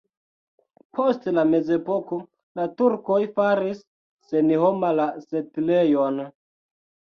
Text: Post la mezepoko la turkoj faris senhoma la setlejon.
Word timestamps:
Post 0.99 1.27
la 1.37 1.43
mezepoko 1.49 2.17
la 2.61 2.65
turkoj 2.81 3.19
faris 3.37 3.85
senhoma 4.33 4.93
la 5.03 5.09
setlejon. 5.29 6.21